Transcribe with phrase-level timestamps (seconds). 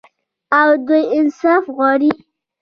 [0.59, 2.11] او دوی انصاف غواړي.